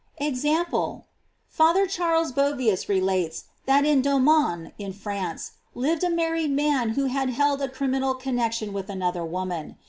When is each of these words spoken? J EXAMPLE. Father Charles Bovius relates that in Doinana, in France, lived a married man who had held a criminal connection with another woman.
J 0.19 0.25
EXAMPLE. 0.29 1.05
Father 1.47 1.85
Charles 1.85 2.31
Bovius 2.31 2.89
relates 2.89 3.43
that 3.67 3.85
in 3.85 4.01
Doinana, 4.01 4.71
in 4.79 4.93
France, 4.93 5.51
lived 5.75 6.03
a 6.03 6.09
married 6.09 6.49
man 6.49 6.89
who 6.97 7.05
had 7.05 7.29
held 7.29 7.61
a 7.61 7.69
criminal 7.69 8.15
connection 8.15 8.73
with 8.73 8.89
another 8.89 9.23
woman. 9.23 9.77